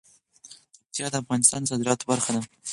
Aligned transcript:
پکتیا 0.79 1.07
د 1.11 1.15
افغانستان 1.23 1.59
د 1.63 1.69
صادراتو 1.71 2.07
برخه 2.11 2.29
ده. 2.35 2.41